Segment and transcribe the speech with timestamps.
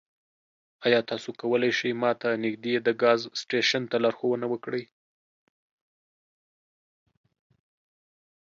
[0.85, 4.83] ایا تاسو کولی شئ ما ته نږدې د ګاز سټیشن ته لارښوونه وکړئ؟